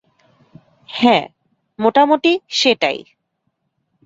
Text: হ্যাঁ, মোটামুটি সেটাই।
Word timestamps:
হ্যাঁ, 0.89 1.23
মোটামুটি 1.79 2.31
সেটাই। 2.51 2.97